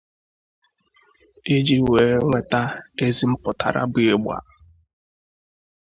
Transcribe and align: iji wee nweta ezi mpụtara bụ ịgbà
iji 1.55 1.77
wee 1.89 2.15
nweta 2.27 2.61
ezi 3.05 3.25
mpụtara 3.31 3.81
bụ 3.91 3.99
ịgbà 4.11 4.37